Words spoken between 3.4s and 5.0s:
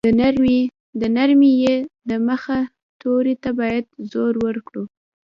ته باید زور ورکړو.